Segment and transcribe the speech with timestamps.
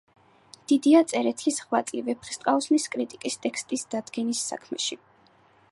[0.71, 5.01] დიდია წერეთლის ღვაწლი ვეფხისტყაოსნის კრიტიკის ტექსტის დადგენის საქმეში.